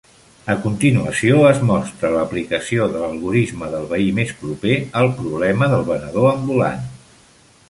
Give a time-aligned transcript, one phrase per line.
[0.51, 6.31] A continuació, es mostra l'aplicació de l'algorisme del veí més proper al problema del venedor
[6.35, 6.87] ambulant.